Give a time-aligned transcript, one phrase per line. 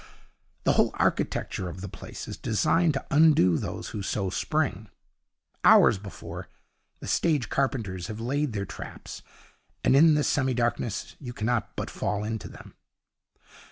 [0.63, 4.89] The whole architecture of the place is designed to undo those who so spring.
[5.63, 6.49] Hours before,
[7.01, 9.21] the stage carpenters have laid their traps,
[9.83, 12.73] and in the semi darkness you cannot but fall into them.